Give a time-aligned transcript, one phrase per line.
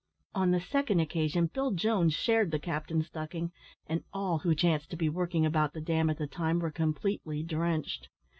[0.33, 3.51] On the second occasion, Bill Jones shared the captain's ducking,
[3.85, 7.43] and all who chanced to be working about the dam at the time were completely
[7.43, 8.09] drenched.